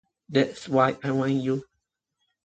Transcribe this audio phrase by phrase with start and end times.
[0.27, 1.63] That's why I want you.